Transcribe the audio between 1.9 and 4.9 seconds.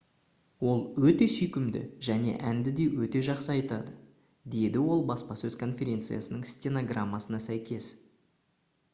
және әнді де өте жақсы айтады»- деді